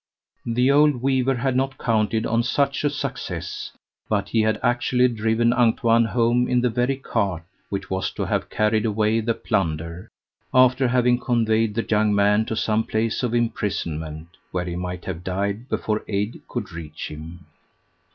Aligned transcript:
The 0.47 0.71
old 0.71 1.03
weaver 1.03 1.35
had 1.35 1.55
not 1.55 1.77
counted 1.77 2.25
on 2.25 2.41
such 2.41 2.83
a 2.83 2.89
success, 2.89 3.69
but 4.09 4.29
he 4.29 4.41
had 4.41 4.59
actually 4.63 5.07
driven 5.09 5.53
Antoine 5.53 6.05
home 6.05 6.47
in 6.47 6.61
the 6.61 6.71
very 6.71 6.95
cart 6.95 7.43
which 7.69 7.91
was 7.91 8.09
to 8.13 8.25
have 8.25 8.49
carried 8.49 8.83
away 8.83 9.19
the 9.21 9.35
plunder, 9.35 10.09
after 10.55 10.87
having 10.87 11.19
conveyed 11.19 11.75
the 11.75 11.85
young 11.87 12.15
man 12.15 12.45
to 12.45 12.55
some 12.55 12.83
place 12.83 13.21
of 13.21 13.35
imprisonment, 13.35 14.29
where 14.49 14.65
he 14.65 14.75
might 14.75 15.05
have 15.05 15.23
died 15.23 15.69
before 15.69 16.03
aid 16.07 16.41
could 16.47 16.71
reach 16.71 17.09
him. 17.11 17.45